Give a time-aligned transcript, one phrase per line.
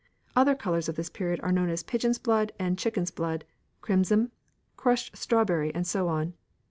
[0.35, 3.45] Other colours of this period are known as pigeon's blood and chicken's blood,
[3.81, 4.31] crimson,
[4.75, 6.33] crushed strawberry, and so on.